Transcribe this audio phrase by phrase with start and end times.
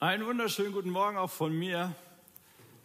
[0.00, 1.92] Einen wunderschönen guten Morgen auch von mir.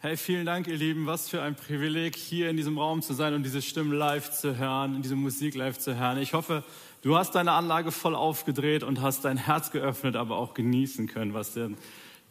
[0.00, 1.06] Hey, vielen Dank, ihr Lieben.
[1.06, 4.56] Was für ein Privileg, hier in diesem Raum zu sein und diese Stimmen live zu
[4.56, 6.18] hören, diese Musik live zu hören.
[6.18, 6.64] Ich hoffe,
[7.02, 11.34] du hast deine Anlage voll aufgedreht und hast dein Herz geöffnet, aber auch genießen können,
[11.34, 11.76] was denn,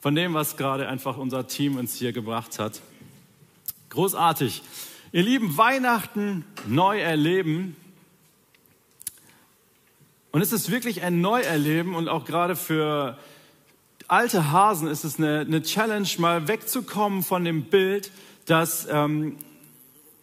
[0.02, 2.82] von dem, was gerade einfach unser Team uns hier gebracht hat.
[3.88, 4.64] Großartig.
[5.14, 7.78] Ihr Lieben, Weihnachten neu erleben.
[10.34, 13.18] Und es ist wirklich ein Neuerleben und auch gerade für
[14.08, 18.12] alte Hasen ist es eine, eine Challenge, mal wegzukommen von dem Bild,
[18.46, 19.38] dass ähm,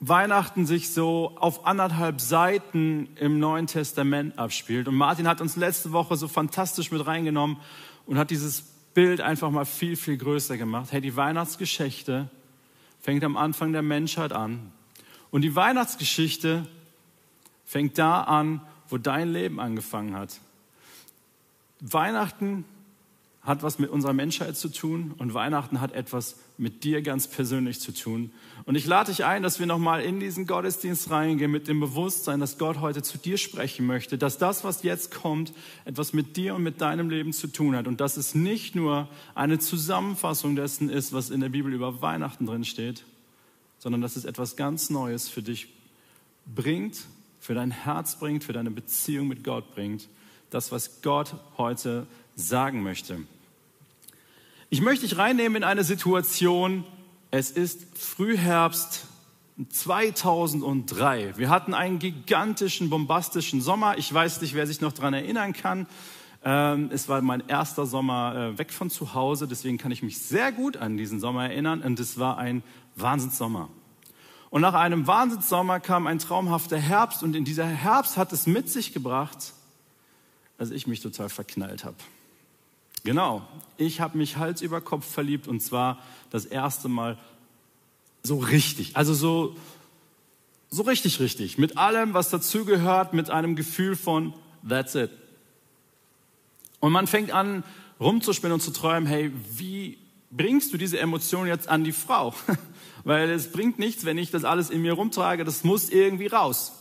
[0.00, 4.88] Weihnachten sich so auf anderthalb Seiten im Neuen Testament abspielt.
[4.88, 7.58] Und Martin hat uns letzte Woche so fantastisch mit reingenommen
[8.06, 8.62] und hat dieses
[8.94, 10.88] Bild einfach mal viel, viel größer gemacht.
[10.90, 12.30] Hey, die Weihnachtsgeschichte
[13.00, 14.72] fängt am Anfang der Menschheit an.
[15.30, 16.66] Und die Weihnachtsgeschichte
[17.64, 20.40] fängt da an, wo dein Leben angefangen hat.
[21.80, 22.64] Weihnachten
[23.42, 27.80] hat was mit unserer Menschheit zu tun und Weihnachten hat etwas mit dir ganz persönlich
[27.80, 28.32] zu tun.
[28.66, 32.38] Und ich lade dich ein, dass wir nochmal in diesen Gottesdienst reingehen mit dem Bewusstsein,
[32.38, 35.54] dass Gott heute zu dir sprechen möchte, dass das, was jetzt kommt,
[35.86, 39.08] etwas mit dir und mit deinem Leben zu tun hat und dass es nicht nur
[39.34, 43.04] eine Zusammenfassung dessen ist, was in der Bibel über Weihnachten drin steht,
[43.78, 45.68] sondern dass es etwas ganz Neues für dich
[46.44, 47.06] bringt,
[47.40, 50.08] für dein Herz bringt, für deine Beziehung mit Gott bringt.
[50.50, 53.18] Das, was Gott heute sagen möchte.
[54.68, 56.84] Ich möchte dich reinnehmen in eine Situation,
[57.30, 59.06] es ist Frühherbst
[59.68, 61.36] 2003.
[61.36, 63.98] Wir hatten einen gigantischen, bombastischen Sommer.
[63.98, 65.86] Ich weiß nicht, wer sich noch daran erinnern kann.
[66.42, 70.18] Ähm, es war mein erster Sommer äh, weg von zu Hause, deswegen kann ich mich
[70.18, 72.62] sehr gut an diesen Sommer erinnern und es war ein
[72.96, 73.68] Wahnsinnssommer.
[74.48, 78.70] Und nach einem Wahnsinnssommer kam ein traumhafter Herbst und in dieser Herbst hat es mit
[78.70, 79.52] sich gebracht,
[80.56, 81.96] dass ich mich total verknallt habe.
[83.04, 83.46] Genau,
[83.76, 85.98] ich habe mich Hals über Kopf verliebt und zwar
[86.30, 87.18] das erste Mal
[88.22, 89.56] so richtig, also so,
[90.68, 94.34] so richtig, richtig, mit allem, was dazugehört, mit einem Gefühl von
[94.68, 95.10] That's it.
[96.80, 97.64] Und man fängt an,
[97.98, 99.98] rumzuspinnen und zu träumen, hey, wie
[100.30, 102.34] bringst du diese Emotion jetzt an die Frau?
[103.04, 106.78] Weil es bringt nichts, wenn ich das alles in mir rumtrage, das muss irgendwie raus.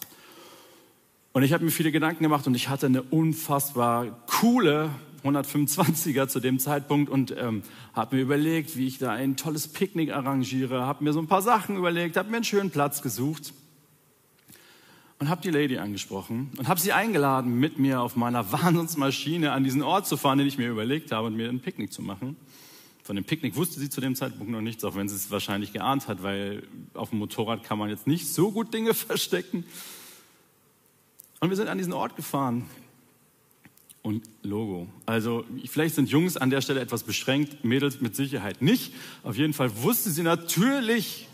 [1.32, 4.90] Und ich habe mir viele Gedanken gemacht und ich hatte eine unfassbar coole
[5.24, 7.64] 125er zu dem Zeitpunkt und ähm,
[7.94, 11.42] habe mir überlegt, wie ich da ein tolles Picknick arrangiere, habe mir so ein paar
[11.42, 13.54] Sachen überlegt, habe mir einen schönen Platz gesucht
[15.20, 19.64] und habe die Lady angesprochen und habe sie eingeladen, mit mir auf meiner Wahnsinnsmaschine an
[19.64, 22.36] diesen Ort zu fahren, den ich mir überlegt habe und mir ein Picknick zu machen.
[23.04, 25.74] Von dem Picknick wusste sie zu dem Zeitpunkt noch nichts, auch wenn sie es wahrscheinlich
[25.74, 26.64] geahnt hat, weil
[26.94, 29.66] auf dem Motorrad kann man jetzt nicht so gut Dinge verstecken.
[31.40, 32.66] Und wir sind an diesen Ort gefahren
[34.10, 34.88] und Logo.
[35.06, 38.92] Also vielleicht sind Jungs an der Stelle etwas beschränkt, Mädels mit Sicherheit nicht.
[39.24, 41.28] Auf jeden Fall wusste sie natürlich,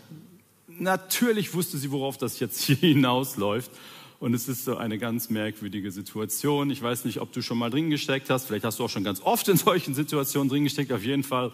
[0.68, 3.72] natürlich wusste sie, worauf das jetzt hier hinausläuft.
[4.19, 6.69] Und es ist so eine ganz merkwürdige Situation.
[6.69, 8.46] Ich weiß nicht, ob du schon mal drin gesteckt hast.
[8.46, 10.91] Vielleicht hast du auch schon ganz oft in solchen Situationen drin gesteckt.
[10.91, 11.53] Auf jeden Fall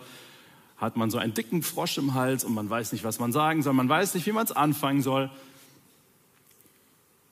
[0.77, 3.61] hat man so einen dicken Frosch im Hals und man weiß nicht, was man sagen
[3.61, 3.73] soll.
[3.73, 5.29] Man weiß nicht, wie man es anfangen soll.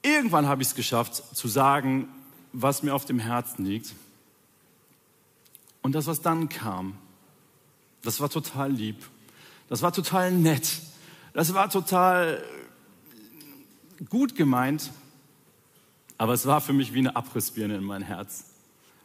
[0.03, 2.07] Irgendwann habe ich es geschafft zu sagen,
[2.53, 3.93] was mir auf dem Herzen liegt.
[5.81, 6.97] Und das, was dann kam,
[8.01, 8.97] das war total lieb.
[9.67, 10.81] Das war total nett.
[11.33, 12.43] Das war total
[14.09, 14.91] gut gemeint.
[16.17, 18.45] Aber es war für mich wie eine Abrissbirne in mein Herz.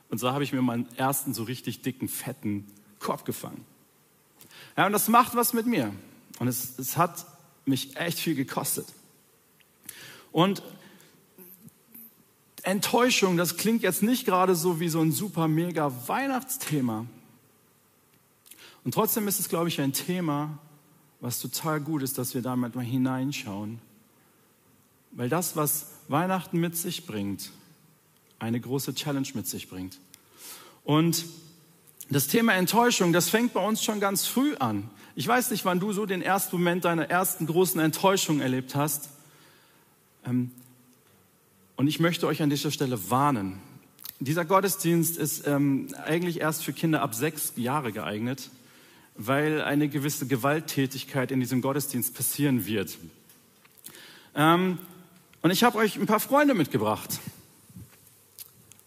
[0.08, 2.66] Und so habe ich mir meinen ersten so richtig dicken, fetten
[2.98, 3.64] Korb gefangen.
[4.76, 5.92] Ja, und das macht was mit mir.
[6.38, 7.26] Und es, es hat
[7.64, 8.86] mich echt viel gekostet.
[10.32, 10.62] Und
[12.64, 17.06] Enttäuschung, das klingt jetzt nicht gerade so wie so ein super mega Weihnachtsthema.
[18.84, 20.58] Und trotzdem ist es, glaube ich, ein Thema,
[21.20, 23.80] was total gut ist, dass wir damit mal hineinschauen.
[25.12, 27.50] Weil das, was Weihnachten mit sich bringt,
[28.38, 29.98] eine große Challenge mit sich bringt.
[30.84, 31.24] Und
[32.10, 34.90] das Thema Enttäuschung, das fängt bei uns schon ganz früh an.
[35.16, 39.08] Ich weiß nicht, wann du so den ersten Moment deiner ersten großen Enttäuschung erlebt hast.
[40.26, 40.50] Ähm,
[41.76, 43.60] und ich möchte euch an dieser Stelle warnen.
[44.20, 48.50] Dieser Gottesdienst ist ähm, eigentlich erst für Kinder ab sechs Jahre geeignet,
[49.16, 52.96] weil eine gewisse Gewalttätigkeit in diesem Gottesdienst passieren wird.
[54.34, 54.78] Ähm,
[55.42, 57.20] und ich habe euch ein paar Freunde mitgebracht.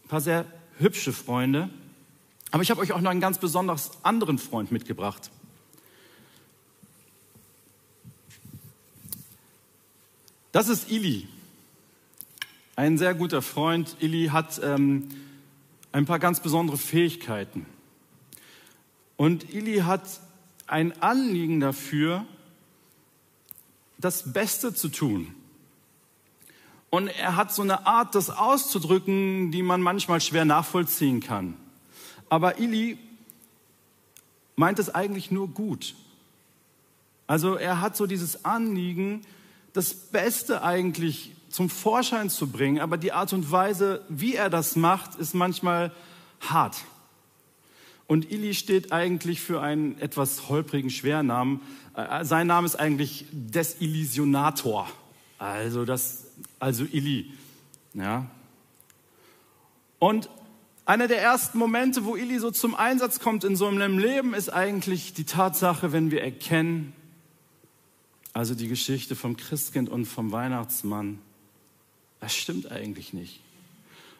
[0.06, 0.46] Ein paar sehr
[0.80, 1.70] hübsche Freunde.
[2.52, 5.30] Aber ich habe euch auch noch einen ganz besonders anderen Freund mitgebracht.
[10.54, 11.28] Das ist Ili.
[12.78, 15.10] Ein sehr guter Freund, Illy, hat ähm,
[15.92, 17.66] ein paar ganz besondere Fähigkeiten.
[19.16, 20.04] Und Ili hat
[20.68, 22.24] ein Anliegen dafür,
[23.98, 25.34] das Beste zu tun.
[26.92, 31.56] Und er hat so eine Art, das auszudrücken, die man manchmal schwer nachvollziehen kann.
[32.30, 33.00] Aber Ili
[34.56, 35.96] meint es eigentlich nur gut.
[37.26, 39.24] Also er hat so dieses Anliegen,
[39.74, 44.76] das Beste eigentlich zum Vorschein zu bringen, aber die Art und Weise, wie er das
[44.76, 45.92] macht, ist manchmal
[46.40, 46.78] hart.
[48.06, 51.62] Und Ili steht eigentlich für einen etwas holprigen Schwernamen.
[51.96, 54.88] Äh, sein Name ist eigentlich Desillusionator.
[55.40, 56.26] Also das,
[56.60, 57.34] also Ili.
[57.96, 58.28] Ja.
[59.98, 60.30] Und
[60.86, 64.50] einer der ersten Momente, wo Ili so zum Einsatz kommt in so einem Leben, ist
[64.50, 66.94] eigentlich die Tatsache, wenn wir erkennen,
[68.34, 71.18] also die Geschichte vom Christkind und vom Weihnachtsmann,
[72.20, 73.40] das stimmt eigentlich nicht.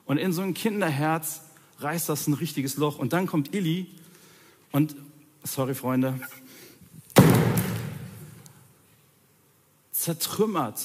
[0.06, 1.42] Und in so ein Kinderherz
[1.80, 2.98] reißt das ein richtiges Loch.
[2.98, 3.88] Und dann kommt Illy
[4.72, 4.96] und,
[5.44, 6.20] sorry Freunde,
[9.92, 10.80] zertrümmert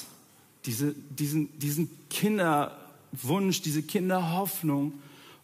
[0.64, 4.94] diese, diesen, diesen Kinderwunsch, diese Kinderhoffnung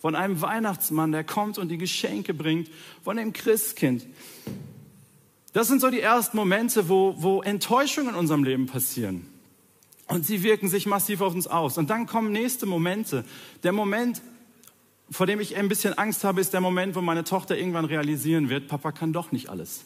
[0.00, 2.68] von einem Weihnachtsmann, der kommt und die Geschenke bringt,
[3.04, 4.06] von dem Christkind.
[5.52, 9.26] Das sind so die ersten Momente, wo, wo Enttäuschungen in unserem Leben passieren.
[10.08, 11.76] Und sie wirken sich massiv auf uns aus.
[11.76, 13.24] Und dann kommen nächste Momente.
[13.62, 14.22] Der Moment,
[15.10, 18.48] vor dem ich ein bisschen Angst habe, ist der Moment, wo meine Tochter irgendwann realisieren
[18.48, 19.84] wird, Papa kann doch nicht alles.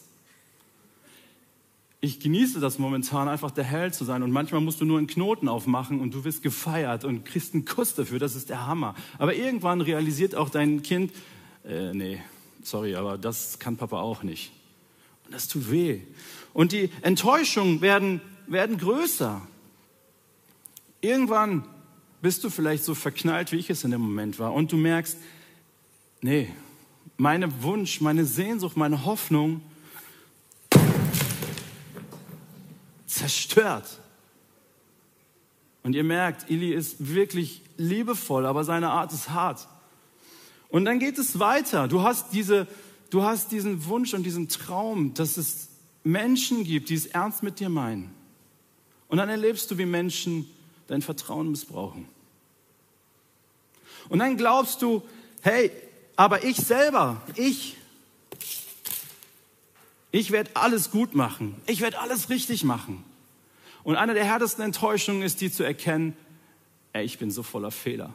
[2.00, 4.22] Ich genieße das momentan, einfach der Held zu sein.
[4.22, 7.64] Und manchmal musst du nur einen Knoten aufmachen und du wirst gefeiert und kriegst einen
[7.64, 8.18] Kuss dafür.
[8.18, 8.94] Das ist der Hammer.
[9.18, 11.12] Aber irgendwann realisiert auch dein Kind,
[11.64, 12.20] äh, nee,
[12.62, 14.52] sorry, aber das kann Papa auch nicht.
[15.26, 16.00] Und das tut weh.
[16.52, 19.42] Und die Enttäuschungen werden, werden größer.
[21.02, 21.68] Irgendwann
[22.22, 24.54] bist du vielleicht so verknallt, wie ich es in dem Moment war.
[24.54, 25.18] Und du merkst,
[26.22, 26.48] nee,
[27.18, 29.60] meine Wunsch, meine Sehnsucht, meine Hoffnung
[33.04, 34.00] zerstört.
[35.82, 39.68] Und ihr merkt, Ili ist wirklich liebevoll, aber seine Art ist hart.
[40.70, 41.86] Und dann geht es weiter.
[41.86, 42.66] Du hast diese
[43.12, 45.68] Du hast diesen Wunsch und diesen Traum, dass es
[46.02, 48.10] Menschen gibt, die es ernst mit dir meinen.
[49.08, 50.46] Und dann erlebst du, wie Menschen
[50.92, 52.06] dein Vertrauen missbrauchen.
[54.10, 55.02] Und dann glaubst du,
[55.40, 55.70] hey,
[56.16, 57.78] aber ich selber, ich,
[60.10, 61.56] ich werde alles gut machen.
[61.66, 63.02] Ich werde alles richtig machen.
[63.84, 66.14] Und eine der härtesten Enttäuschungen ist die zu erkennen,
[66.92, 68.12] ey, ich bin so voller Fehler.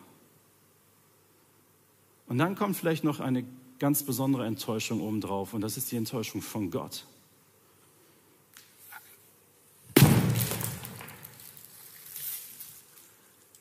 [2.28, 3.44] Und dann kommt vielleicht noch eine
[3.80, 7.06] ganz besondere Enttäuschung obendrauf und das ist die Enttäuschung von Gott.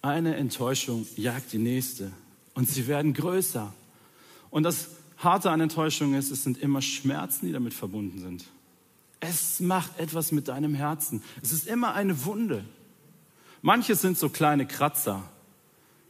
[0.06, 2.12] Eine Enttäuschung jagt die nächste
[2.55, 3.73] und sie werden größer.
[4.50, 8.44] Und das Harte an Enttäuschung ist, es sind immer Schmerzen, die damit verbunden sind.
[9.19, 11.25] Es macht etwas mit deinem Herzen.
[11.43, 12.64] Es ist immer eine Wunde.
[13.62, 15.29] Manche sind so kleine Kratzer,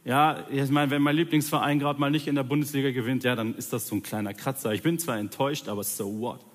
[0.05, 3.55] ja, ich meine, wenn mein Lieblingsverein gerade mal nicht in der Bundesliga gewinnt, ja, dann
[3.55, 4.73] ist das so ein kleiner Kratzer.
[4.73, 6.45] Ich bin zwar enttäuscht, aber so what?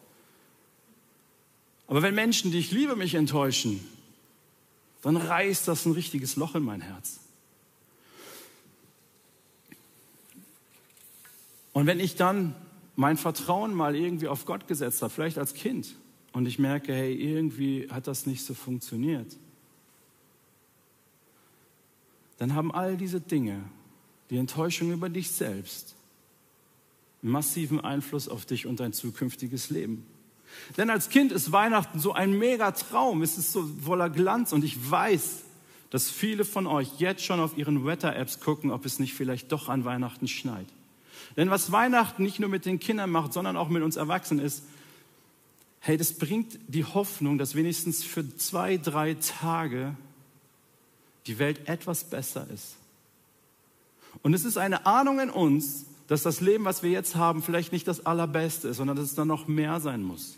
[1.89, 3.85] Aber wenn Menschen, die ich liebe, mich enttäuschen,
[5.03, 7.22] dann reißt das ein richtiges Loch in mein Herz.
[11.73, 12.55] Und wenn ich dann
[12.97, 15.97] mein Vertrauen mal irgendwie auf Gott gesetzt habe, vielleicht als Kind,
[16.33, 19.37] und ich merke, hey, irgendwie hat das nicht so funktioniert,
[22.39, 23.63] dann haben all diese Dinge,
[24.31, 25.95] die Enttäuschung über dich selbst,
[27.21, 30.07] massiven Einfluss auf dich und dein zukünftiges Leben.
[30.77, 34.65] Denn als Kind ist Weihnachten so ein mega Traum, es ist so voller Glanz und
[34.65, 35.45] ich weiß,
[35.91, 39.69] dass viele von euch jetzt schon auf ihren Wetter-Apps gucken, ob es nicht vielleicht doch
[39.69, 40.67] an Weihnachten schneit.
[41.37, 44.65] Denn was Weihnachten nicht nur mit den Kindern macht, sondern auch mit uns Erwachsenen ist,
[45.81, 49.97] hey, das bringt die Hoffnung, dass wenigstens für zwei, drei Tage
[51.27, 52.77] die Welt etwas besser ist.
[54.23, 57.73] Und es ist eine Ahnung in uns, dass das Leben, was wir jetzt haben, vielleicht
[57.73, 60.37] nicht das allerbeste ist, sondern dass es dann noch mehr sein muss.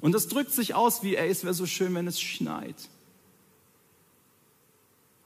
[0.00, 2.76] Und das drückt sich aus wie, ey, es wäre so schön, wenn es schneit.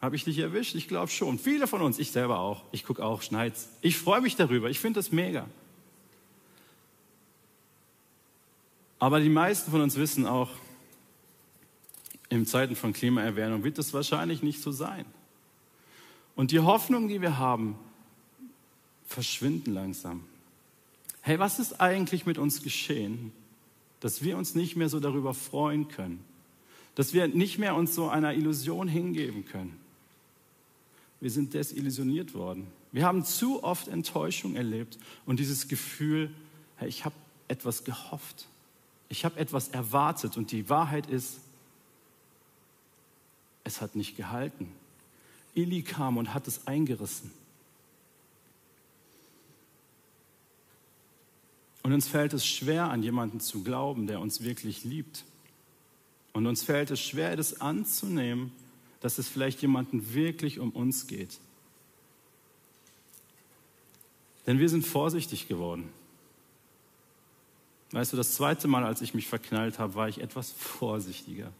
[0.00, 0.74] Habe ich dich erwischt?
[0.74, 1.38] Ich glaube schon.
[1.38, 2.62] Viele von uns, ich selber auch.
[2.72, 3.68] Ich gucke auch, schneit's.
[3.80, 4.68] Ich freue mich darüber.
[4.68, 5.46] Ich finde das mega.
[8.98, 10.50] Aber die meisten von uns wissen auch,
[12.28, 15.04] in Zeiten von Klimaerwärmung wird das wahrscheinlich nicht so sein.
[16.34, 17.78] Und die Hoffnung, die wir haben,
[19.06, 20.24] verschwinden langsam.
[21.20, 23.32] Hey, was ist eigentlich mit uns geschehen,
[24.00, 26.22] dass wir uns nicht mehr so darüber freuen können?
[26.94, 29.85] Dass wir nicht mehr uns so einer Illusion hingeben können?
[31.20, 32.66] Wir sind desillusioniert worden.
[32.92, 36.34] Wir haben zu oft Enttäuschung erlebt und dieses Gefühl,
[36.76, 37.14] hey, ich habe
[37.48, 38.46] etwas gehofft.
[39.08, 41.38] Ich habe etwas erwartet und die Wahrheit ist,
[43.64, 44.72] es hat nicht gehalten.
[45.54, 47.30] Eli kam und hat es eingerissen.
[51.82, 55.24] Und uns fällt es schwer, an jemanden zu glauben, der uns wirklich liebt.
[56.32, 58.52] Und uns fällt es schwer, das anzunehmen,
[59.06, 61.38] dass es vielleicht jemanden wirklich um uns geht.
[64.48, 65.88] Denn wir sind vorsichtig geworden.
[67.92, 71.52] Weißt du, das zweite Mal, als ich mich verknallt habe, war ich etwas vorsichtiger.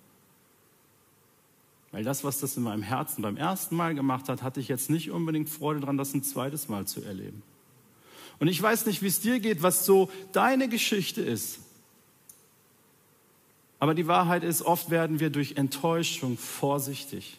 [1.93, 4.91] Weil das, was das in meinem Herzen beim ersten Mal gemacht hat, hatte ich jetzt
[4.91, 7.45] nicht unbedingt Freude daran, das ein zweites Mal zu erleben.
[8.41, 11.61] Und ich weiß nicht, wie es dir geht, was so deine Geschichte ist.
[13.87, 17.39] Aber die Wahrheit ist, oft werden wir durch Enttäuschung vorsichtig.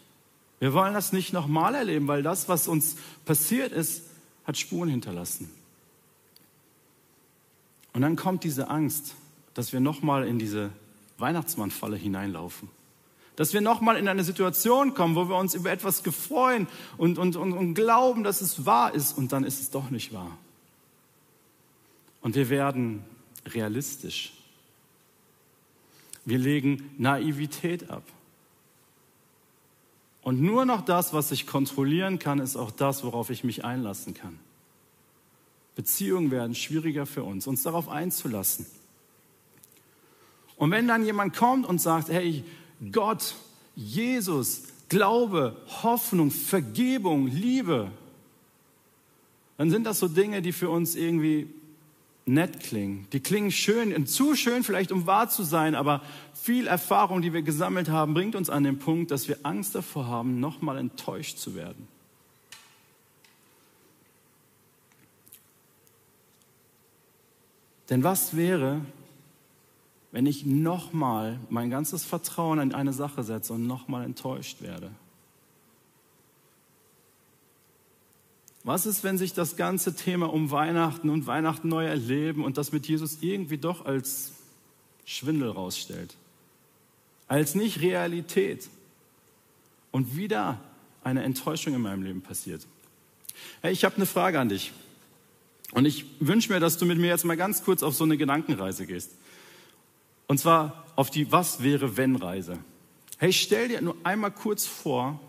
[0.59, 4.03] Wir wollen das nicht nochmal erleben, weil das, was uns passiert ist,
[4.45, 5.49] hat Spuren hinterlassen.
[7.91, 9.15] Und dann kommt diese Angst,
[9.55, 10.69] dass wir nochmal in diese
[11.17, 12.69] Weihnachtsmannfalle hineinlaufen.
[13.35, 17.35] Dass wir nochmal in eine Situation kommen, wo wir uns über etwas gefreuen und, und,
[17.35, 20.37] und, und glauben, dass es wahr ist und dann ist es doch nicht wahr.
[22.21, 23.03] Und wir werden
[23.45, 24.31] realistisch.
[26.27, 28.03] Wir legen Naivität ab.
[30.22, 34.13] Und nur noch das, was ich kontrollieren kann, ist auch das, worauf ich mich einlassen
[34.13, 34.38] kann.
[35.77, 38.65] Beziehungen werden schwieriger für uns, uns darauf einzulassen.
[40.57, 42.43] Und wenn dann jemand kommt und sagt, hey,
[42.91, 43.36] Gott,
[43.77, 47.89] Jesus, Glaube, Hoffnung, Vergebung, Liebe,
[49.55, 51.48] dann sind das so Dinge, die für uns irgendwie
[52.27, 53.07] nett klingen.
[53.13, 56.01] Die klingen schön und zu schön vielleicht, um wahr zu sein, aber
[56.34, 60.07] viel Erfahrung, die wir gesammelt haben, bringt uns an den Punkt, dass wir Angst davor
[60.07, 61.88] haben, nochmal enttäuscht zu werden.
[67.89, 68.81] Denn was wäre,
[70.12, 74.91] wenn ich nochmal mein ganzes Vertrauen in eine Sache setze und nochmal enttäuscht werde?
[78.67, 82.74] Was ist, wenn sich das ganze Thema um Weihnachten und Weihnachten neu erleben und das
[82.74, 84.33] mit Jesus irgendwie doch als
[85.05, 86.17] Schwindel rausstellt?
[87.29, 88.67] Als nicht Realität
[89.91, 90.59] und wieder
[91.01, 92.67] eine Enttäuschung in meinem Leben passiert?
[93.62, 94.74] Hey, ich habe eine Frage an dich.
[95.71, 98.17] Und ich wünsche mir, dass du mit mir jetzt mal ganz kurz auf so eine
[98.17, 99.12] Gedankenreise gehst.
[100.27, 102.57] Und zwar auf die Was wäre wenn Reise.
[103.17, 105.21] Hey, stell dir nur einmal kurz vor,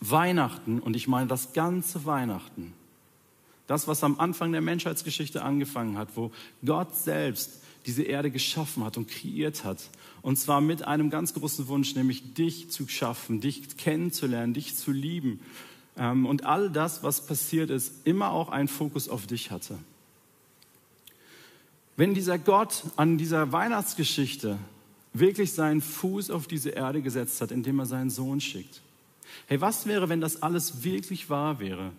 [0.00, 2.72] Weihnachten, und ich meine das ganze Weihnachten,
[3.66, 6.30] das, was am Anfang der Menschheitsgeschichte angefangen hat, wo
[6.64, 9.90] Gott selbst diese Erde geschaffen hat und kreiert hat.
[10.22, 14.90] Und zwar mit einem ganz großen Wunsch, nämlich dich zu schaffen, dich kennenzulernen, dich zu
[14.90, 15.40] lieben.
[15.96, 19.78] Ähm, und all das, was passiert ist, immer auch einen Fokus auf dich hatte.
[21.96, 24.58] Wenn dieser Gott an dieser Weihnachtsgeschichte
[25.12, 28.82] wirklich seinen Fuß auf diese Erde gesetzt hat, indem er seinen Sohn schickt,
[29.46, 31.92] Hey, was wäre, wenn das alles wirklich wahr wäre?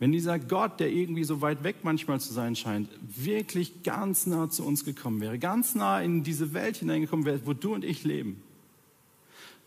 [0.00, 4.48] Wenn dieser Gott, der irgendwie so weit weg manchmal zu sein scheint, wirklich ganz nah
[4.48, 8.02] zu uns gekommen wäre, ganz nah in diese Welt hineingekommen wäre, wo du und ich
[8.02, 8.42] leben.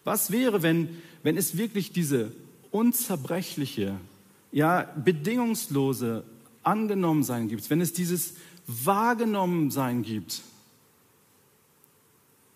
[0.03, 0.89] Was wäre, wenn,
[1.21, 2.31] wenn es wirklich diese
[2.71, 3.95] unzerbrechliche,
[4.51, 6.23] ja, bedingungslose
[6.63, 8.33] Angenommensein gibt, wenn es dieses
[8.65, 10.41] Wahrgenommensein gibt,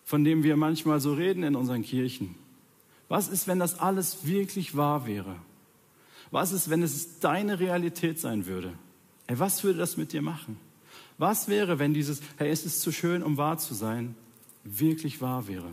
[0.04, 2.34] von dem wir manchmal so reden in unseren Kirchen?
[3.08, 5.36] Was ist, wenn das alles wirklich wahr wäre?
[6.30, 8.74] Was ist, wenn es deine Realität sein würde?
[9.26, 10.58] Ey, was würde das mit dir machen?
[11.16, 14.14] Was wäre, wenn dieses, hey, es ist zu schön, um wahr zu sein,
[14.62, 15.72] wirklich wahr wäre?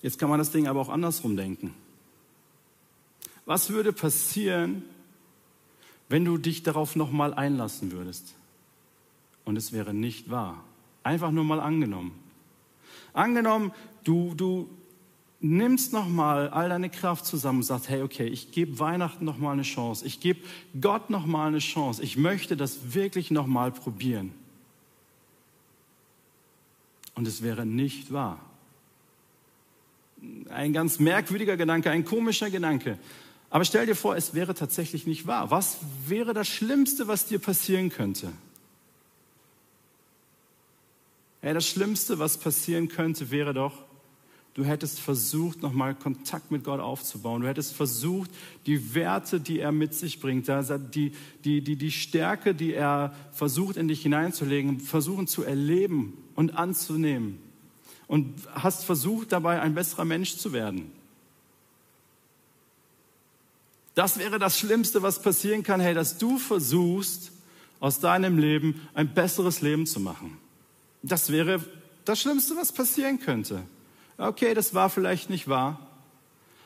[0.00, 1.74] Jetzt kann man das Ding aber auch andersrum denken.
[3.46, 4.82] Was würde passieren,
[6.08, 8.34] wenn du dich darauf nochmal einlassen würdest?
[9.44, 10.62] Und es wäre nicht wahr.
[11.02, 12.12] Einfach nur mal angenommen.
[13.12, 13.72] Angenommen,
[14.04, 14.68] du, du
[15.40, 19.62] nimmst nochmal all deine Kraft zusammen und sagst, hey, okay, ich gebe Weihnachten nochmal eine
[19.62, 20.04] Chance.
[20.06, 20.40] Ich gebe
[20.80, 22.02] Gott nochmal eine Chance.
[22.02, 24.32] Ich möchte das wirklich nochmal probieren.
[27.14, 28.40] Und es wäre nicht wahr.
[30.50, 32.98] Ein ganz merkwürdiger Gedanke, ein komischer Gedanke.
[33.50, 35.50] Aber stell dir vor, es wäre tatsächlich nicht wahr.
[35.50, 38.32] Was wäre das Schlimmste, was dir passieren könnte?
[41.40, 43.84] Hey, das Schlimmste, was passieren könnte, wäre doch,
[44.54, 47.42] du hättest versucht, nochmal Kontakt mit Gott aufzubauen.
[47.42, 48.30] Du hättest versucht,
[48.66, 51.12] die Werte, die er mit sich bringt, die,
[51.44, 57.38] die, die, die Stärke, die er versucht, in dich hineinzulegen, versuchen zu erleben und anzunehmen.
[58.08, 60.90] Und hast versucht, dabei ein besserer Mensch zu werden.
[63.94, 67.32] Das wäre das Schlimmste, was passieren kann, hey, dass du versuchst,
[67.80, 70.36] aus deinem Leben ein besseres Leben zu machen.
[71.02, 71.64] Das wäre
[72.04, 73.62] das Schlimmste, was passieren könnte.
[74.16, 75.78] Okay, das war vielleicht nicht wahr,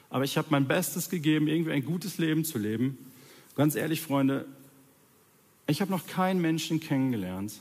[0.08, 2.96] aber ich habe mein Bestes gegeben, irgendwie ein gutes Leben zu leben.
[3.56, 4.46] Ganz ehrlich, Freunde,
[5.66, 7.54] ich habe noch keinen Menschen kennengelernt,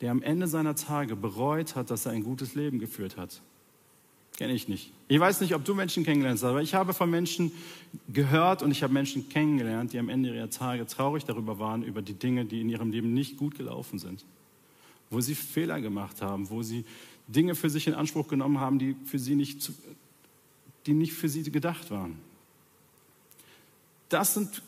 [0.00, 3.40] der am Ende seiner Tage bereut hat, dass er ein gutes Leben geführt hat.
[4.36, 4.92] Kenne ich nicht.
[5.08, 7.52] Ich weiß nicht, ob du Menschen kennengelernt hast, aber ich habe von Menschen
[8.12, 12.02] gehört und ich habe Menschen kennengelernt, die am Ende ihrer Tage traurig darüber waren, über
[12.02, 14.24] die Dinge, die in ihrem Leben nicht gut gelaufen sind.
[15.10, 16.84] Wo sie Fehler gemacht haben, wo sie
[17.28, 19.70] Dinge für sich in Anspruch genommen haben, die für sie nicht,
[20.86, 22.18] die nicht für sie gedacht waren.
[24.08, 24.62] Das sind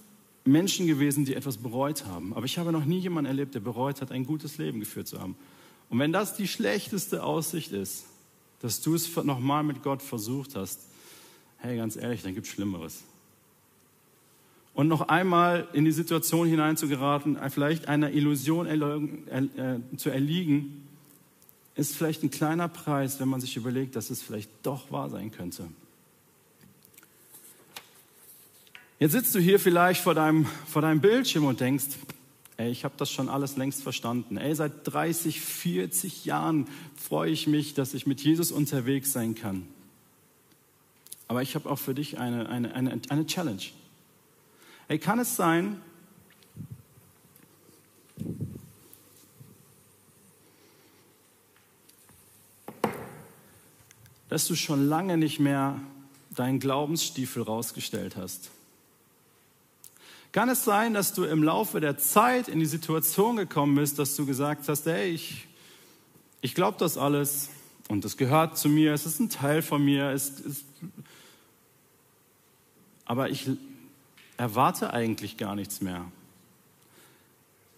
[0.45, 2.35] Menschen gewesen, die etwas bereut haben.
[2.35, 5.21] Aber ich habe noch nie jemanden erlebt, der bereut hat, ein gutes Leben geführt zu
[5.21, 5.37] haben.
[5.91, 8.07] Und wenn das die schlechteste Aussicht ist,
[8.61, 10.81] dass du es nochmal mit Gott versucht hast,
[11.59, 13.05] hey, ganz ehrlich, dann gibt es Schlimmeres.
[14.79, 20.87] Und noch einmal in die Situation hineinzugeraten, vielleicht einer Illusion äh, zu erliegen,
[21.75, 25.33] ist vielleicht ein kleiner Preis, wenn man sich überlegt, dass es vielleicht doch wahr sein
[25.33, 25.65] könnte.
[29.01, 31.97] Jetzt sitzt du hier vielleicht vor deinem, vor deinem Bildschirm und denkst,
[32.57, 34.37] ey, ich habe das schon alles längst verstanden.
[34.37, 39.67] Ey, seit 30, 40 Jahren freue ich mich, dass ich mit Jesus unterwegs sein kann.
[41.27, 43.65] Aber ich habe auch für dich eine, eine, eine, eine Challenge.
[44.91, 45.83] Ey, kann es sein,
[54.31, 55.79] dass du schon lange nicht mehr
[56.31, 58.51] deinen Glaubensstiefel rausgestellt hast?
[60.33, 64.17] Kann es sein, dass du im Laufe der Zeit in die Situation gekommen bist, dass
[64.17, 65.49] du gesagt hast, hey, ich,
[66.41, 67.51] ich glaube das alles
[67.89, 70.65] und es gehört zu mir, es ist ein Teil von mir, es, es,
[73.05, 73.51] aber ich
[74.39, 76.07] erwarte eigentlich gar nichts mehr.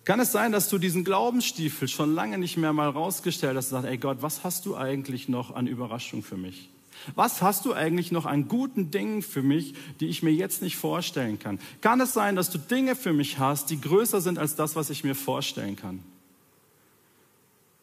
[0.05, 3.83] Kann es sein, dass du diesen Glaubensstiefel schon lange nicht mehr mal rausgestellt hast und
[3.83, 6.71] sagst, ey Gott, was hast du eigentlich noch an Überraschung für mich?
[7.15, 10.77] Was hast du eigentlich noch an guten Dingen für mich, die ich mir jetzt nicht
[10.77, 11.59] vorstellen kann?
[11.81, 14.91] Kann es sein, dass du Dinge für mich hast, die größer sind als das, was
[14.91, 16.01] ich mir vorstellen kann?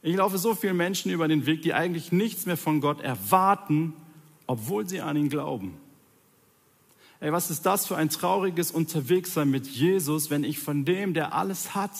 [0.04, 3.94] Ich laufe so vielen Menschen über den Weg, die eigentlich nichts mehr von Gott erwarten,
[4.46, 5.78] obwohl sie an ihn glauben.
[7.20, 11.34] Ey, was ist das für ein trauriges Unterwegssein mit Jesus, wenn ich von dem, der
[11.34, 11.92] alles hat,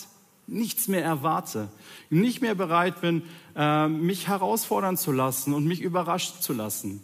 [0.46, 1.70] nichts mehr erwarte,
[2.10, 3.24] nicht mehr bereit bin,
[3.56, 7.04] äh, mich herausfordern zu lassen und mich überrascht zu lassen.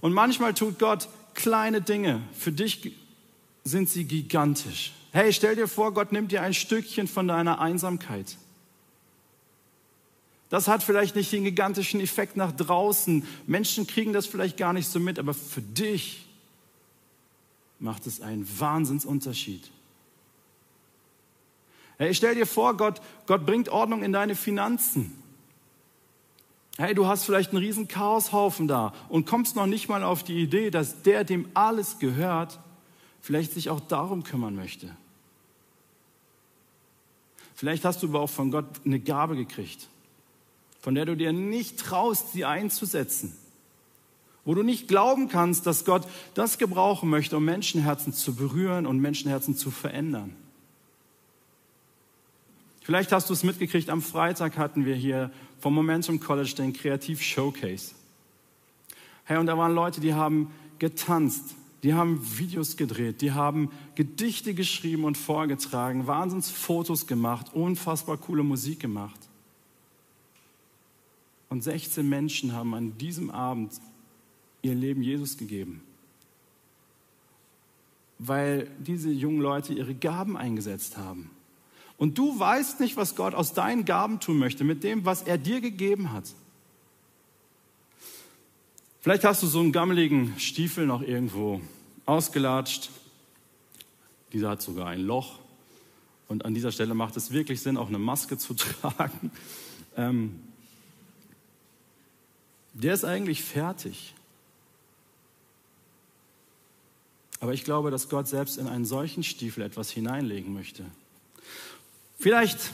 [0.00, 2.22] Und manchmal tut Gott kleine Dinge.
[2.32, 2.94] Für dich
[3.64, 4.92] sind sie gigantisch.
[5.12, 8.36] Hey, stell dir vor, Gott nimmt dir ein Stückchen von deiner Einsamkeit.
[10.50, 13.24] Das hat vielleicht nicht den gigantischen Effekt nach draußen.
[13.46, 16.26] Menschen kriegen das vielleicht gar nicht so mit, aber für dich
[17.80, 19.70] macht es einen Wahnsinnsunterschied.
[21.98, 25.12] Hey, stell dir vor, Gott, Gott bringt Ordnung in deine Finanzen.
[26.78, 30.40] Hey, du hast vielleicht einen riesen Chaoshaufen da und kommst noch nicht mal auf die
[30.40, 32.58] Idee, dass der, dem alles gehört,
[33.20, 34.96] vielleicht sich auch darum kümmern möchte.
[37.54, 39.88] Vielleicht hast du aber auch von Gott eine Gabe gekriegt,
[40.80, 43.36] von der du dir nicht traust, sie einzusetzen.
[44.44, 48.98] Wo du nicht glauben kannst, dass Gott das gebrauchen möchte, um Menschenherzen zu berühren und
[48.98, 50.34] Menschenherzen zu verändern.
[52.82, 57.22] Vielleicht hast du es mitgekriegt, am Freitag hatten wir hier vom Momentum College den Kreativ
[57.22, 57.94] Showcase.
[59.24, 64.54] Hey, und da waren Leute, die haben getanzt, die haben Videos gedreht, die haben Gedichte
[64.54, 69.20] geschrieben und vorgetragen, Wahnsinnsfotos gemacht, unfassbar coole Musik gemacht.
[71.48, 73.72] Und 16 Menschen haben an diesem Abend
[74.62, 75.82] ihr Leben Jesus gegeben,
[78.18, 81.30] weil diese jungen Leute ihre Gaben eingesetzt haben.
[81.96, 85.36] Und du weißt nicht, was Gott aus deinen Gaben tun möchte, mit dem, was er
[85.36, 86.24] dir gegeben hat.
[89.02, 91.60] Vielleicht hast du so einen gammeligen Stiefel noch irgendwo
[92.06, 92.90] ausgelatscht.
[94.32, 95.38] Dieser hat sogar ein Loch.
[96.28, 99.30] Und an dieser Stelle macht es wirklich Sinn, auch eine Maske zu tragen.
[99.96, 100.40] Ähm,
[102.72, 104.14] der ist eigentlich fertig.
[107.40, 110.84] Aber ich glaube, dass Gott selbst in einen solchen Stiefel etwas hineinlegen möchte.
[112.18, 112.72] Vielleicht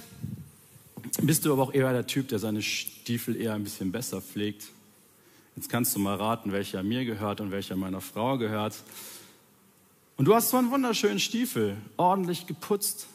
[1.23, 4.67] bist du aber auch eher der Typ, der seine Stiefel eher ein bisschen besser pflegt.
[5.55, 8.75] Jetzt kannst du mal raten, welcher mir gehört und welcher meiner Frau gehört.
[10.17, 13.07] Und du hast so einen wunderschönen Stiefel, ordentlich geputzt,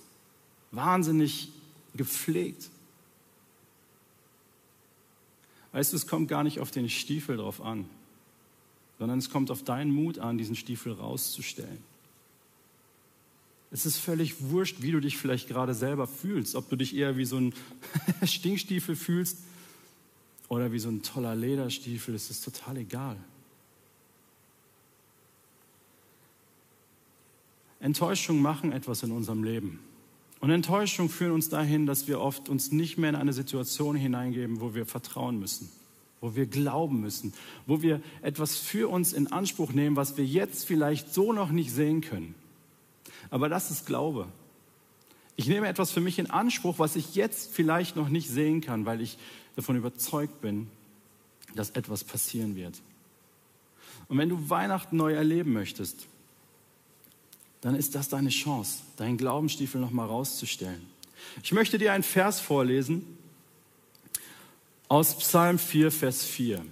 [0.71, 1.49] wahnsinnig
[1.95, 2.69] gepflegt.
[5.73, 7.85] Weißt du, es kommt gar nicht auf den Stiefel drauf an,
[9.01, 11.79] sondern es kommt auf deinen Mut an, diesen Stiefel rauszustellen.
[13.71, 16.53] Es ist völlig wurscht, wie du dich vielleicht gerade selber fühlst.
[16.53, 17.51] Ob du dich eher wie so ein
[18.23, 19.39] Stinkstiefel fühlst
[20.49, 23.17] oder wie so ein toller Lederstiefel, es ist total egal.
[27.79, 29.79] Enttäuschungen machen etwas in unserem Leben.
[30.41, 34.61] Und Enttäuschungen führen uns dahin, dass wir oft uns nicht mehr in eine Situation hineingeben,
[34.61, 35.71] wo wir vertrauen müssen,
[36.21, 37.33] wo wir glauben müssen,
[37.65, 41.71] wo wir etwas für uns in Anspruch nehmen, was wir jetzt vielleicht so noch nicht
[41.71, 42.35] sehen können.
[43.31, 44.27] Aber das ist Glaube.
[45.35, 48.85] Ich nehme etwas für mich in Anspruch, was ich jetzt vielleicht noch nicht sehen kann,
[48.85, 49.17] weil ich
[49.55, 50.67] davon überzeugt bin,
[51.55, 52.79] dass etwas passieren wird.
[54.07, 56.07] Und wenn du Weihnachten neu erleben möchtest,
[57.61, 60.85] dann ist das deine Chance, deinen Glaubensstiefel nochmal rauszustellen.
[61.43, 63.17] Ich möchte dir einen Vers vorlesen
[64.91, 66.65] aus Psalm 4, Vers 4.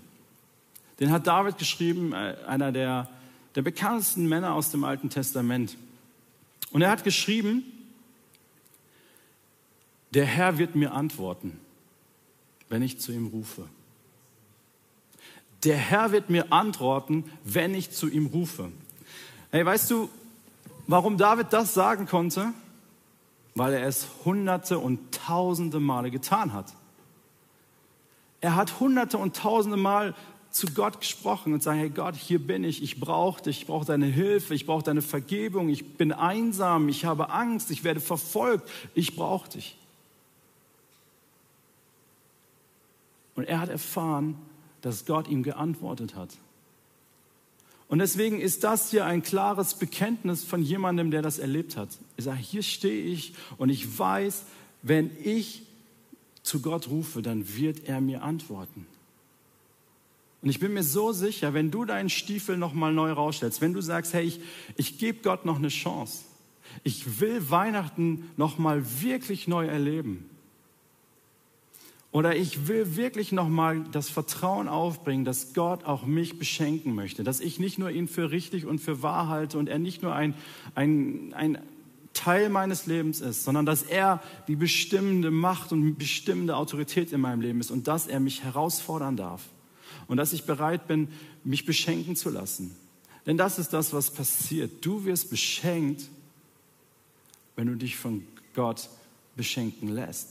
[0.99, 3.08] Den hat David geschrieben, äh, einer der,
[3.55, 5.77] der bekanntesten Männer aus dem Alten Testament.
[6.71, 7.63] Und er hat geschrieben,
[10.13, 11.60] der Herr wird mir antworten
[12.69, 13.67] wenn ich zu ihm rufe.
[15.63, 18.71] Der Herr wird mir antworten, wenn ich zu ihm rufe.
[19.51, 20.10] Hey, weißt du,
[20.88, 22.53] warum David das sagen konnte?
[23.55, 26.73] Weil er es hunderte und tausende Male getan hat.
[28.41, 30.15] Er hat hunderte und tausende Mal
[30.52, 33.86] zu Gott gesprochen und sagen, hey Gott, hier bin ich, ich brauche dich, ich brauche
[33.86, 38.67] deine Hilfe, ich brauche deine Vergebung, ich bin einsam, ich habe Angst, ich werde verfolgt,
[38.95, 39.78] ich brauche dich.
[43.36, 44.36] Und er hat erfahren,
[44.82, 46.30] dass Gott ihm geantwortet hat.
[47.88, 51.89] Und deswegen ist das hier ein klares Bekenntnis von jemandem, der das erlebt hat.
[52.17, 54.43] Er sagt, hier stehe ich und ich weiß,
[54.82, 55.63] wenn ich
[56.43, 58.86] zu Gott rufe, dann wird er mir antworten.
[60.41, 63.82] Und ich bin mir so sicher, wenn du deinen Stiefel nochmal neu rausstellst, wenn du
[63.82, 64.39] sagst, hey, ich,
[64.78, 66.23] ich gebe Gott noch eine Chance.
[66.84, 70.30] Ich will Weihnachten nochmal wirklich neu erleben.
[72.12, 77.39] Oder ich will wirklich nochmal das Vertrauen aufbringen, dass Gott auch mich beschenken möchte, dass
[77.39, 80.34] ich nicht nur ihn für richtig und für wahr halte und er nicht nur ein,
[80.73, 81.60] ein, ein
[82.13, 87.41] Teil meines Lebens ist, sondern dass er die bestimmende Macht und bestimmende Autorität in meinem
[87.41, 89.43] Leben ist und dass er mich herausfordern darf
[90.08, 91.08] und dass ich bereit bin,
[91.43, 92.76] mich beschenken zu lassen.
[93.26, 94.84] Denn das ist das, was passiert.
[94.84, 96.10] Du wirst beschenkt,
[97.56, 98.89] wenn du dich von Gott
[99.36, 100.30] beschenken lässt.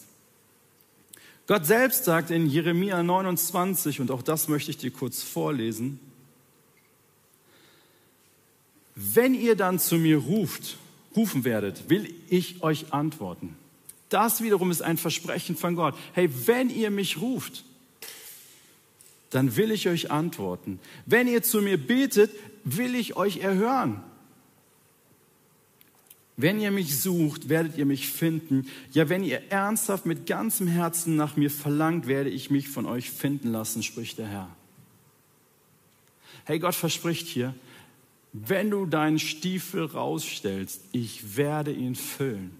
[1.46, 5.98] Gott selbst sagt in Jeremia 29, und auch das möchte ich dir kurz vorlesen,
[8.94, 10.76] wenn ihr dann zu mir ruft,
[11.18, 13.56] rufen werdet, will ich euch antworten.
[14.08, 15.94] Das wiederum ist ein Versprechen von Gott.
[16.12, 17.64] Hey, wenn ihr mich ruft,
[19.30, 20.78] dann will ich euch antworten.
[21.04, 22.30] Wenn ihr zu mir betet,
[22.64, 24.02] will ich euch erhören.
[26.36, 28.68] Wenn ihr mich sucht, werdet ihr mich finden.
[28.92, 33.10] Ja, wenn ihr ernsthaft mit ganzem Herzen nach mir verlangt, werde ich mich von euch
[33.10, 34.48] finden lassen, spricht der Herr.
[36.44, 37.54] Hey, Gott verspricht hier,
[38.46, 42.56] wenn du deinen Stiefel rausstellst, ich werde ihn füllen.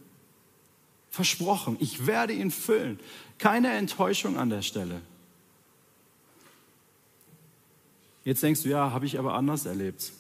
[1.10, 2.98] Versprochen, ich werde ihn füllen.
[3.38, 5.00] Keine Enttäuschung an der Stelle.
[8.24, 10.12] Jetzt denkst du, ja, habe ich aber anders erlebt.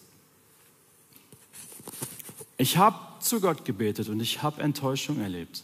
[2.56, 5.62] Ich habe zu Gott gebetet und ich habe Enttäuschung erlebt.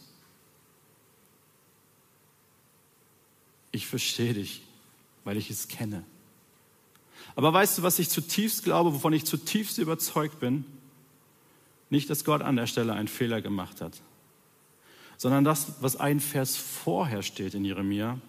[3.71, 4.61] Ich verstehe dich,
[5.23, 6.03] weil ich es kenne.
[7.35, 10.65] Aber weißt du, was ich zutiefst glaube, wovon ich zutiefst überzeugt bin?
[11.89, 14.01] Nicht, dass Gott an der Stelle einen Fehler gemacht hat,
[15.17, 18.19] sondern das, was ein Vers vorher steht in Jeremia.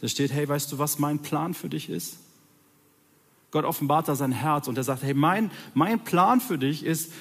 [0.00, 2.18] Da steht, hey, weißt du, was mein Plan für dich ist?
[3.50, 7.12] Gott offenbart da sein Herz und er sagt, hey, mein, mein Plan für dich ist,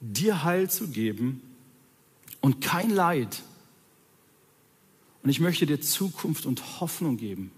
[0.00, 1.42] dir Heil zu geben
[2.40, 3.42] und kein Leid.
[5.22, 7.50] Und ich möchte dir Zukunft und Hoffnung geben.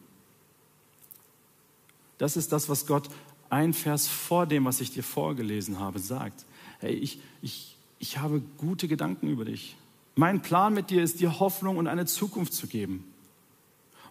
[2.20, 3.08] Das ist das, was Gott
[3.48, 6.44] ein Vers vor dem, was ich dir vorgelesen habe, sagt.
[6.78, 9.74] Hey, ich, ich, ich habe gute Gedanken über dich.
[10.16, 13.10] Mein Plan mit dir ist, dir Hoffnung und eine Zukunft zu geben.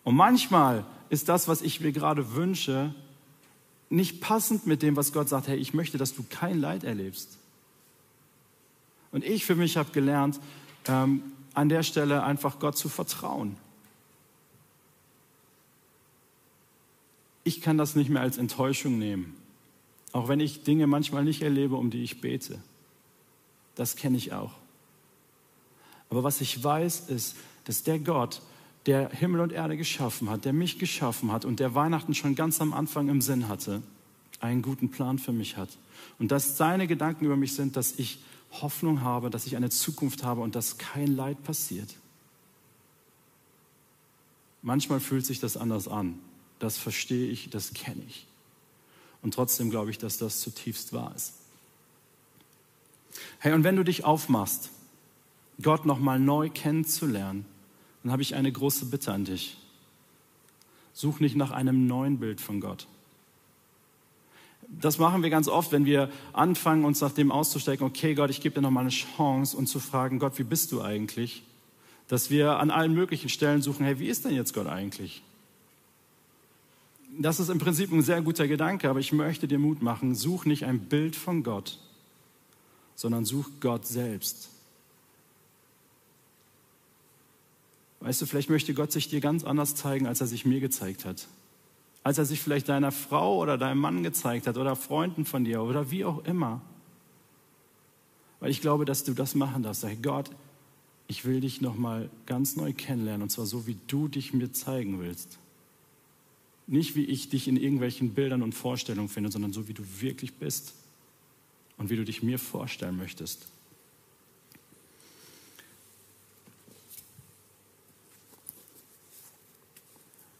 [0.04, 2.96] Und manchmal ist das, was ich mir gerade wünsche,
[3.92, 5.48] nicht passend mit dem, was Gott sagt.
[5.48, 7.38] Hey, ich möchte, dass du kein Leid erlebst.
[9.12, 10.40] Und ich für mich habe gelernt,
[10.88, 11.22] ähm,
[11.54, 13.56] an der Stelle einfach Gott zu vertrauen.
[17.44, 19.36] Ich kann das nicht mehr als Enttäuschung nehmen,
[20.12, 22.62] auch wenn ich Dinge manchmal nicht erlebe, um die ich bete.
[23.76, 24.54] Das kenne ich auch.
[26.10, 28.42] Aber was ich weiß, ist, dass der Gott,
[28.86, 32.62] der Himmel und Erde geschaffen hat, der mich geschaffen hat und der Weihnachten schon ganz
[32.62, 33.84] am Anfang im Sinn hatte,
[34.40, 35.70] einen guten Plan für mich hat.
[36.18, 38.20] Und dass seine Gedanken über mich sind, dass ich
[38.52, 41.96] Hoffnung habe, dass ich eine Zukunft habe und dass kein Leid passiert.
[44.62, 46.20] Manchmal fühlt sich das anders an.
[46.60, 48.28] Das verstehe ich, das kenne ich.
[49.22, 51.34] Und trotzdem glaube ich, dass das zutiefst wahr ist.
[53.40, 54.70] Hey, und wenn du dich aufmachst,
[55.62, 57.46] Gott nochmal neu kennenzulernen,
[58.04, 59.58] dann habe ich eine große Bitte an dich.
[60.94, 62.88] Such nicht nach einem neuen Bild von Gott.
[64.68, 68.42] Das machen wir ganz oft, wenn wir anfangen, uns nach dem auszustecken, okay Gott, ich
[68.42, 71.44] gebe dir nochmal eine Chance und zu fragen, Gott, wie bist du eigentlich?
[72.08, 75.24] Dass wir an allen möglichen Stellen suchen, hey, wie ist denn jetzt Gott eigentlich?
[77.22, 80.46] Das ist im Prinzip ein sehr guter Gedanke, aber ich möchte dir Mut machen, such
[80.46, 81.78] nicht ein Bild von Gott,
[82.96, 84.50] sondern such Gott selbst.
[88.00, 91.04] Weißt du, vielleicht möchte Gott sich dir ganz anders zeigen, als er sich mir gezeigt
[91.04, 91.28] hat.
[92.04, 95.62] Als er sich vielleicht deiner Frau oder deinem Mann gezeigt hat oder Freunden von dir
[95.62, 96.62] oder wie auch immer.
[98.40, 99.82] Weil ich glaube, dass du das machen darfst.
[99.82, 100.32] Sag Gott,
[101.08, 105.02] ich will dich nochmal ganz neu kennenlernen und zwar so, wie du dich mir zeigen
[105.02, 105.38] willst.
[106.70, 110.36] Nicht wie ich dich in irgendwelchen Bildern und Vorstellungen finde, sondern so, wie du wirklich
[110.36, 110.76] bist
[111.78, 113.48] und wie du dich mir vorstellen möchtest.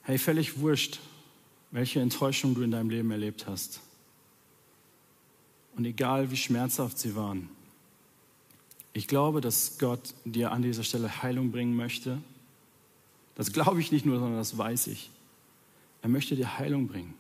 [0.04, 1.00] Hey, völlig wurscht,
[1.72, 3.82] welche Enttäuschung du in deinem Leben erlebt hast.
[5.76, 7.50] Und egal wie schmerzhaft sie waren,
[8.94, 12.20] ich glaube, dass Gott dir an dieser Stelle Heilung bringen möchte.
[13.34, 15.10] Das glaube ich nicht nur, sondern das weiß ich.
[16.02, 17.14] Er möchte dir Heilung bringen.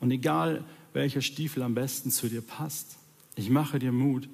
[0.00, 2.96] Und egal, welcher Stiefel am besten zu dir passt,
[3.34, 4.28] ich mache dir Mut,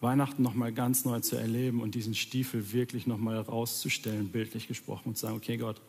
[0.00, 5.16] Weihnachten nochmal ganz neu zu erleben und diesen Stiefel wirklich nochmal rauszustellen, bildlich gesprochen, und
[5.16, 5.80] zu sagen, okay Gott,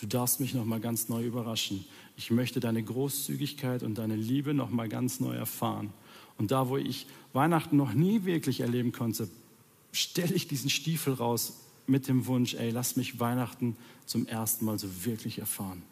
[0.00, 1.84] Du darfst mich noch mal ganz neu überraschen.
[2.16, 5.92] Ich möchte deine Großzügigkeit und deine Liebe noch mal ganz neu erfahren.
[6.38, 9.28] Und da, wo ich Weihnachten noch nie wirklich erleben konnte,
[9.92, 13.76] stelle ich diesen Stiefel raus mit dem Wunsch, ey, lass mich Weihnachten
[14.06, 15.82] zum ersten Mal so wirklich erfahren.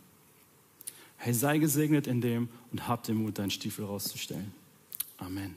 [1.17, 4.53] Hey, sei gesegnet in dem und hab den Mut, deinen Stiefel rauszustellen.
[5.19, 5.57] Amen.